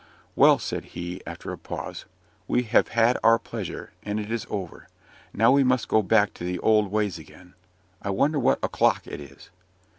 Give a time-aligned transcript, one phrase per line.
[0.35, 2.05] "Well," said he, after a pause,
[2.47, 4.87] "we have had our pleasure, and it is over.
[5.31, 7.53] Now we must go back to the old ways again.
[8.01, 9.51] I wonder what o'clock it is?"